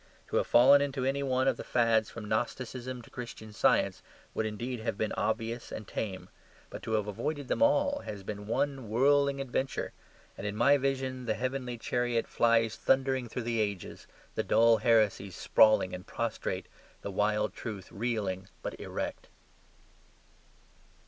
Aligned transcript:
To 0.29 0.37
have 0.37 0.47
fallen 0.47 0.81
into 0.81 1.05
any 1.05 1.21
one 1.21 1.47
of 1.47 1.57
the 1.57 1.63
fads 1.63 2.09
from 2.09 2.25
Gnosticism 2.25 3.03
to 3.03 3.11
Christian 3.11 3.53
Science 3.53 4.01
would 4.33 4.47
indeed 4.47 4.79
have 4.79 4.97
been 4.97 5.11
obvious 5.15 5.71
and 5.71 5.87
tame. 5.87 6.27
But 6.71 6.81
to 6.81 6.93
have 6.93 7.05
avoided 7.07 7.49
them 7.49 7.61
all 7.61 7.99
has 7.99 8.23
been 8.23 8.47
one 8.47 8.89
whirling 8.89 9.39
adventure; 9.39 9.93
and 10.39 10.47
in 10.47 10.55
my 10.55 10.75
vision 10.79 11.25
the 11.27 11.35
heavenly 11.35 11.77
chariot 11.77 12.25
flies 12.25 12.77
thundering 12.77 13.29
through 13.29 13.43
the 13.43 13.59
ages, 13.59 14.07
the 14.33 14.41
dull 14.41 14.77
heresies 14.77 15.35
sprawling 15.35 15.93
and 15.93 16.07
prostrate, 16.07 16.65
the 17.03 17.11
wild 17.11 17.53
truth 17.53 17.91
reeling 17.91 18.47
but 18.63 18.73
erect. 18.79 19.29